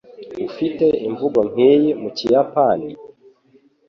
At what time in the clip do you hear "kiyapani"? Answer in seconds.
2.17-2.89